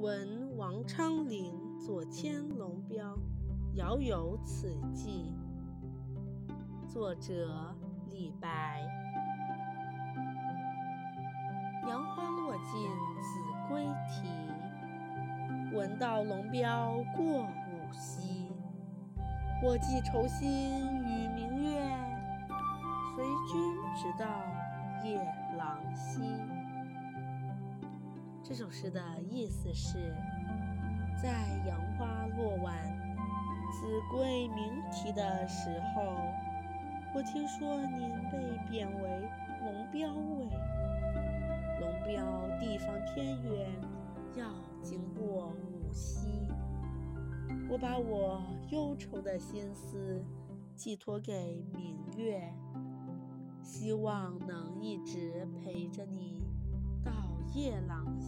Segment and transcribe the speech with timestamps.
[0.00, 3.18] 闻王昌龄左迁龙标，
[3.74, 5.34] 遥有此寄。
[6.88, 7.76] 作者
[8.10, 8.80] 李白。
[11.86, 12.88] 杨花落尽
[13.20, 13.38] 子
[13.68, 18.46] 规啼，闻道龙标过五溪。
[19.62, 21.78] 我寄愁心与明月，
[23.14, 24.26] 随君直到
[25.04, 25.22] 夜
[25.58, 26.22] 郎西。
[28.50, 30.12] 这首诗的意思是，
[31.22, 31.30] 在
[31.68, 32.74] 杨花落晚、
[33.70, 36.02] 子规鸣啼的时候，
[37.14, 39.30] 我听说您被贬为
[39.62, 40.48] 龙标尉。
[41.78, 43.70] 龙标地方偏远，
[44.34, 46.48] 要经过五溪。
[47.68, 48.42] 我把我
[48.72, 50.24] 忧愁的心思
[50.74, 52.52] 寄托给明月，
[53.62, 56.42] 希望能一直陪着你。
[57.02, 57.12] 到
[57.54, 58.19] 夜郎